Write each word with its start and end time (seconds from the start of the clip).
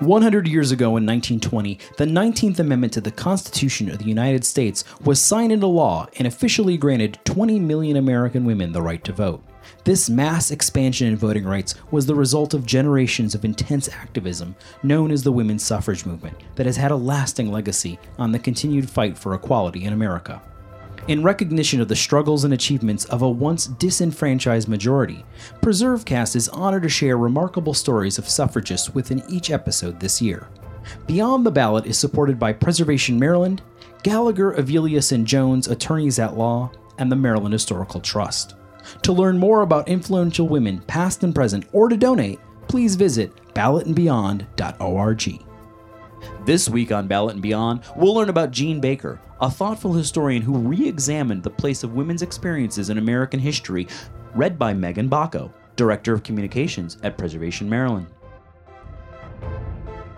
100 0.00 0.48
years 0.48 0.72
ago 0.72 0.96
in 0.96 1.04
1920, 1.04 1.78
the 1.98 2.06
19th 2.06 2.58
Amendment 2.58 2.90
to 2.94 3.02
the 3.02 3.10
Constitution 3.10 3.90
of 3.90 3.98
the 3.98 4.06
United 4.06 4.46
States 4.46 4.82
was 5.04 5.20
signed 5.20 5.52
into 5.52 5.66
law 5.66 6.06
and 6.16 6.26
officially 6.26 6.78
granted 6.78 7.18
20 7.24 7.58
million 7.58 7.98
American 7.98 8.46
women 8.46 8.72
the 8.72 8.80
right 8.80 9.04
to 9.04 9.12
vote. 9.12 9.44
This 9.84 10.08
mass 10.08 10.50
expansion 10.50 11.06
in 11.08 11.16
voting 11.16 11.44
rights 11.44 11.74
was 11.90 12.06
the 12.06 12.14
result 12.14 12.54
of 12.54 12.64
generations 12.64 13.34
of 13.34 13.44
intense 13.44 13.90
activism 13.90 14.56
known 14.82 15.10
as 15.10 15.22
the 15.22 15.32
women's 15.32 15.64
suffrage 15.64 16.06
movement 16.06 16.38
that 16.54 16.64
has 16.64 16.78
had 16.78 16.92
a 16.92 16.96
lasting 16.96 17.52
legacy 17.52 17.98
on 18.18 18.32
the 18.32 18.38
continued 18.38 18.88
fight 18.88 19.18
for 19.18 19.34
equality 19.34 19.84
in 19.84 19.92
America. 19.92 20.40
In 21.08 21.22
recognition 21.22 21.80
of 21.80 21.88
the 21.88 21.96
struggles 21.96 22.44
and 22.44 22.52
achievements 22.54 23.06
of 23.06 23.22
a 23.22 23.28
once 23.28 23.66
disenfranchised 23.66 24.68
majority, 24.68 25.24
PreserveCast 25.62 26.36
is 26.36 26.48
honored 26.50 26.82
to 26.82 26.88
share 26.88 27.16
remarkable 27.16 27.74
stories 27.74 28.18
of 28.18 28.28
suffragists 28.28 28.94
within 28.94 29.22
each 29.28 29.50
episode 29.50 29.98
this 29.98 30.20
year. 30.20 30.48
Beyond 31.06 31.44
the 31.44 31.50
Ballot 31.50 31.86
is 31.86 31.98
supported 31.98 32.38
by 32.38 32.52
Preservation 32.52 33.18
Maryland, 33.18 33.62
Gallagher, 34.02 34.52
Evelius, 34.52 35.12
and 35.12 35.26
Jones 35.26 35.68
Attorneys 35.68 36.18
at 36.18 36.36
Law, 36.36 36.70
and 36.98 37.10
the 37.10 37.16
Maryland 37.16 37.54
Historical 37.54 38.00
Trust. 38.00 38.54
To 39.02 39.12
learn 39.12 39.38
more 39.38 39.62
about 39.62 39.88
influential 39.88 40.48
women, 40.48 40.80
past 40.82 41.24
and 41.24 41.34
present, 41.34 41.66
or 41.72 41.88
to 41.88 41.96
donate, 41.96 42.40
please 42.68 42.94
visit 42.94 43.32
ballotandbeyond.org. 43.54 45.49
This 46.46 46.70
week 46.70 46.90
on 46.90 47.06
Ballot 47.06 47.34
and 47.34 47.42
Beyond, 47.42 47.82
we'll 47.96 48.14
learn 48.14 48.30
about 48.30 48.50
Jean 48.50 48.80
Baker, 48.80 49.20
a 49.42 49.50
thoughtful 49.50 49.92
historian 49.92 50.40
who 50.40 50.56
re 50.56 50.88
examined 50.88 51.42
the 51.42 51.50
place 51.50 51.84
of 51.84 51.92
women's 51.92 52.22
experiences 52.22 52.88
in 52.88 52.96
American 52.96 53.38
history, 53.38 53.86
read 54.34 54.58
by 54.58 54.72
Megan 54.72 55.06
Bacco, 55.06 55.52
Director 55.76 56.14
of 56.14 56.22
Communications 56.22 56.96
at 57.02 57.18
Preservation 57.18 57.68
Maryland. 57.68 58.06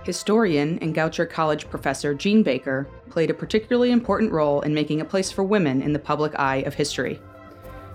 Historian 0.05 0.79
and 0.79 0.95
Goucher 0.95 1.29
College 1.29 1.69
professor 1.69 2.15
Jean 2.15 2.45
Baker 2.45 2.89
played 3.11 3.31
a 3.31 3.35
particularly 3.35 3.91
important 3.91 4.31
role 4.31 4.61
in 4.61 4.73
making 4.73 5.01
a 5.01 5.05
place 5.05 5.33
for 5.33 5.43
women 5.43 5.83
in 5.83 5.93
the 5.93 5.99
public 5.99 6.39
eye 6.39 6.63
of 6.67 6.75
history. 6.75 7.21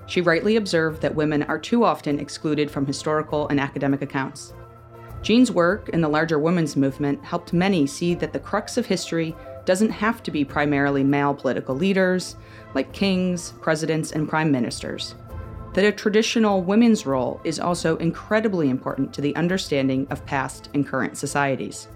She 0.05 0.19
rightly 0.19 0.57
observed 0.57 1.01
that 1.01 1.15
women 1.15 1.43
are 1.43 1.59
too 1.59 1.85
often 1.85 2.19
excluded 2.19 2.69
from 2.69 2.85
historical 2.85 3.47
and 3.47 3.59
academic 3.59 4.01
accounts. 4.01 4.53
Jean's 5.27 5.51
work 5.51 5.89
in 5.89 5.99
the 5.99 6.07
larger 6.07 6.39
women's 6.39 6.77
movement 6.77 7.21
helped 7.21 7.51
many 7.51 7.85
see 7.85 8.13
that 8.13 8.31
the 8.31 8.39
crux 8.39 8.77
of 8.77 8.85
history 8.85 9.35
doesn't 9.65 9.89
have 9.89 10.23
to 10.23 10.31
be 10.31 10.45
primarily 10.45 11.03
male 11.03 11.33
political 11.33 11.75
leaders, 11.75 12.37
like 12.73 12.93
kings, 12.93 13.51
presidents, 13.59 14.13
and 14.13 14.29
prime 14.29 14.49
ministers. 14.53 15.15
That 15.73 15.83
a 15.83 15.91
traditional 15.91 16.61
women's 16.61 17.05
role 17.05 17.41
is 17.43 17.59
also 17.59 17.97
incredibly 17.97 18.69
important 18.69 19.13
to 19.15 19.19
the 19.19 19.35
understanding 19.35 20.07
of 20.09 20.25
past 20.25 20.69
and 20.73 20.87
current 20.87 21.17
societies. 21.17 21.89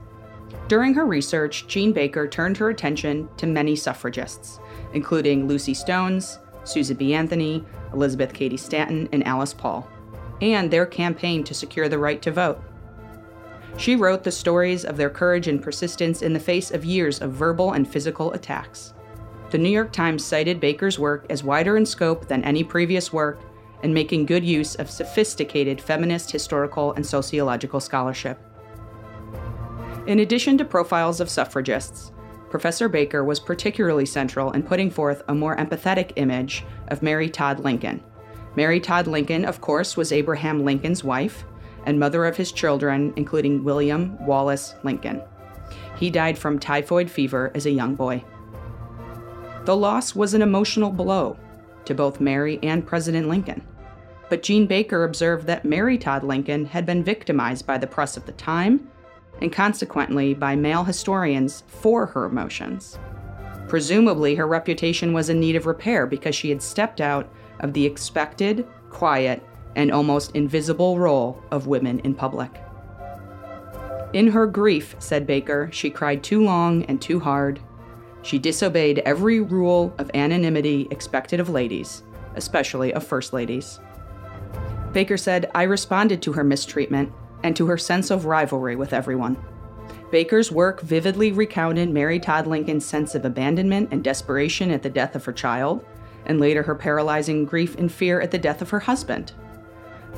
During 0.68 0.94
her 0.96 1.06
research, 1.06 1.68
Jean 1.68 1.94
Baker 1.94 2.28
turned 2.28 2.58
her 2.58 2.70
attention 2.70 3.30
to 3.38 3.48
many 3.48 3.78
suffragists, 3.78 4.60
including 4.92 5.48
Lucy 5.48 5.74
Stones, 5.74 6.38
Susan 6.66 6.98
B. 6.98 7.14
Anthony, 7.14 7.64
Elizabeth 7.94 8.34
Cady 8.34 8.58
Stanton, 8.58 9.08
and 9.14 9.26
Alice 9.26 9.54
Paul, 9.54 9.88
and 10.42 10.70
their 10.70 10.86
campaign 10.86 11.46
to 11.46 11.54
secure 11.54 11.88
the 11.88 11.98
right 11.98 12.22
to 12.24 12.32
vote. 12.32 12.62
She 13.82 13.96
wrote 13.96 14.24
the 14.24 14.32
stories 14.32 14.86
of 14.86 14.96
their 14.96 15.10
courage 15.10 15.48
and 15.48 15.60
persistence 15.60 16.22
in 16.22 16.34
the 16.34 16.40
face 16.40 16.70
of 16.70 16.86
years 16.86 17.20
of 17.20 17.32
verbal 17.32 17.72
and 17.72 17.90
physical 17.90 18.32
attacks. 18.34 18.94
The 19.50 19.58
New 19.58 19.72
York 19.72 19.92
Times 19.92 20.24
cited 20.24 20.60
Baker's 20.60 21.00
work 21.00 21.26
as 21.32 21.44
wider 21.44 21.78
in 21.78 21.88
scope 21.88 22.28
than 22.28 22.44
any 22.44 22.64
previous 22.64 23.12
work 23.12 23.40
and 23.82 23.92
making 23.92 24.28
good 24.28 24.46
use 24.46 24.76
of 24.76 24.92
sophisticated 24.92 25.82
feminist 25.82 26.30
historical 26.32 26.94
and 26.94 27.04
sociological 27.04 27.80
scholarship. 27.80 28.40
In 30.06 30.20
addition 30.20 30.60
to 30.60 30.64
profiles 30.64 31.20
of 31.20 31.28
suffragists, 31.28 32.12
Professor 32.52 32.88
Baker 32.88 33.24
was 33.24 33.40
particularly 33.40 34.06
central 34.06 34.52
in 34.52 34.62
putting 34.62 34.92
forth 34.92 35.24
a 35.28 35.34
more 35.34 35.58
empathetic 35.58 36.12
image 36.18 36.64
of 36.90 37.02
Mary 37.02 37.32
Todd 37.32 37.62
Lincoln. 37.62 38.04
Mary 38.56 38.80
Todd 38.80 39.08
Lincoln, 39.08 39.44
of 39.44 39.60
course, 39.60 39.98
was 39.98 40.12
Abraham 40.12 40.64
Lincoln's 40.64 41.04
wife, 41.04 41.46
and 41.86 42.00
mother 42.00 42.26
of 42.26 42.38
his 42.38 42.52
children, 42.52 43.14
including 43.16 43.64
William 43.64 44.18
Wallace 44.26 44.76
Lincoln. 44.84 45.22
He 45.98 46.10
died 46.10 46.38
from 46.38 46.60
typhoid 46.60 47.10
fever 47.10 47.52
as 47.54 47.66
a 47.66 47.72
young 47.72 47.96
boy. 47.96 48.24
The 49.66 49.76
loss 49.76 50.16
was 50.16 50.34
an 50.34 50.42
emotional 50.42 50.92
blow 50.92 51.38
to 51.86 51.94
both 51.94 52.20
Mary 52.20 52.60
and 52.64 52.86
President 52.86 53.28
Lincoln. 53.28 53.66
But 54.30 54.44
Jean 54.44 54.66
Baker 54.66 55.04
observed 55.04 55.46
that 55.48 55.66
Mary 55.66 55.98
Todd 55.98 56.24
Lincoln 56.24 56.66
had 56.66 56.86
been 56.86 57.04
victimized 57.04 57.68
by 57.68 57.78
the 57.78 57.88
press 57.88 58.18
of 58.18 58.26
the 58.26 58.32
time 58.32 58.90
and 59.42 59.52
consequently 59.52 60.34
by 60.34 60.56
male 60.56 60.84
historians 60.84 61.64
for 61.68 62.06
her 62.08 62.26
emotions. 62.26 62.98
Presumably, 63.68 64.36
her 64.36 64.48
reputation 64.48 65.14
was 65.14 65.30
in 65.30 65.40
need 65.40 65.56
of 65.56 65.66
repair 65.66 66.06
because 66.06 66.36
she 66.36 66.50
had 66.50 66.62
stepped 66.62 67.02
out 67.02 67.30
of 67.60 67.74
the 67.74 67.86
expected, 67.86 68.68
quiet, 68.90 69.44
and 69.76 69.92
almost 69.92 70.36
invisible 70.36 71.00
role 71.00 71.42
of 71.52 71.68
women 71.68 72.00
in 72.00 72.14
public. 72.14 72.62
In 74.14 74.28
her 74.28 74.46
grief, 74.46 74.96
said 75.00 75.26
Baker, 75.26 75.70
she 75.72 75.90
cried 75.90 76.24
too 76.24 76.44
long 76.44 76.84
and 76.86 77.02
too 77.02 77.20
hard. 77.20 77.60
She 78.24 78.38
disobeyed 78.38 79.00
every 79.00 79.40
rule 79.40 79.94
of 79.98 80.12
anonymity 80.14 80.88
expected 80.92 81.40
of 81.40 81.50
ladies, 81.50 82.04
especially 82.36 82.94
of 82.94 83.06
first 83.06 83.32
ladies. 83.32 83.80
Baker 84.92 85.18
said, 85.18 85.50
I 85.56 85.64
responded 85.64 86.22
to 86.24 86.34
her 86.34 86.44
mistreatment 86.44 87.14
and 87.44 87.56
to 87.56 87.68
her 87.68 87.78
sense 87.78 88.12
of 88.12 88.26
rivalry 88.26 88.76
with 88.76 88.94
everyone. 88.94 89.38
Baker's 90.12 90.52
work 90.52 90.82
vividly 90.82 91.32
recounted 91.32 91.90
Mary 91.90 92.20
Todd 92.20 92.46
Lincoln's 92.46 92.86
sense 92.86 93.16
of 93.16 93.24
abandonment 93.24 93.90
and 93.92 94.04
desperation 94.04 94.70
at 94.70 94.84
the 94.84 94.90
death 94.90 95.16
of 95.16 95.24
her 95.24 95.32
child, 95.32 95.86
and 96.26 96.40
later 96.40 96.64
her 96.64 96.76
paralyzing 96.76 97.46
grief 97.46 97.76
and 97.78 97.92
fear 97.92 98.20
at 98.20 98.32
the 98.32 98.38
death 98.38 98.62
of 98.62 98.70
her 98.72 98.82
husband. 98.82 99.32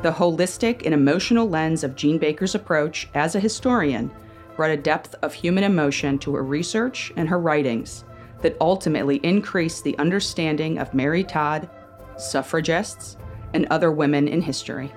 The 0.02 0.12
holistic 0.12 0.86
and 0.86 0.94
emotional 0.94 1.48
lens 1.48 1.84
of 1.84 1.96
Jean 1.96 2.18
Baker's 2.18 2.56
approach 2.56 3.08
as 3.14 3.36
a 3.36 3.40
historian 3.40 4.12
brought 4.56 4.72
a 4.72 4.78
depth 4.78 5.16
of 5.22 5.34
human 5.34 5.64
emotion 5.64 6.20
to 6.20 6.36
her 6.36 6.44
research 6.44 7.14
and 7.16 7.30
her 7.30 7.40
writings 7.40 8.04
that 8.42 8.58
ultimately 8.60 9.18
increased 9.18 9.84
the 9.84 9.98
understanding 9.98 10.78
of 10.78 10.94
Mary 10.94 11.24
Todd, 11.24 11.70
suffragists, 12.18 13.18
and 13.54 13.66
other 13.70 13.92
women 13.92 14.28
in 14.28 14.42
history. 14.42 14.92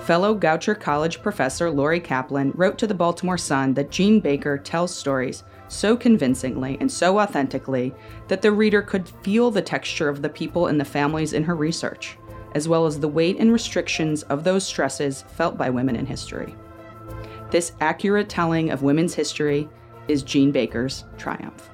Fellow 0.00 0.34
Goucher 0.34 0.74
College 0.74 1.22
professor 1.22 1.70
Laurie 1.70 2.00
Kaplan 2.00 2.52
wrote 2.56 2.76
to 2.78 2.88
the 2.88 2.94
Baltimore 2.94 3.38
Sun 3.38 3.74
that 3.74 3.90
Jean 3.90 4.18
Baker 4.18 4.58
tells 4.58 4.92
stories 4.92 5.44
so 5.68 5.96
convincingly 5.96 6.76
and 6.80 6.90
so 6.90 7.20
authentically 7.20 7.94
that 8.26 8.42
the 8.42 8.50
reader 8.50 8.82
could 8.82 9.08
feel 9.22 9.50
the 9.50 9.62
texture 9.62 10.08
of 10.08 10.20
the 10.20 10.28
people 10.28 10.66
and 10.66 10.80
the 10.80 10.84
families 10.84 11.32
in 11.32 11.44
her 11.44 11.54
research 11.54 12.16
as 12.54 12.68
well 12.68 12.86
as 12.86 13.00
the 13.00 13.08
weight 13.08 13.38
and 13.38 13.52
restrictions 13.52 14.22
of 14.24 14.44
those 14.44 14.64
stresses 14.64 15.22
felt 15.22 15.56
by 15.56 15.70
women 15.70 15.96
in 15.96 16.06
history. 16.06 16.54
This 17.50 17.72
accurate 17.80 18.28
telling 18.28 18.70
of 18.70 18.82
women's 18.82 19.14
history 19.14 19.68
is 20.08 20.22
Jean 20.22 20.52
Baker's 20.52 21.04
triumph. 21.18 21.70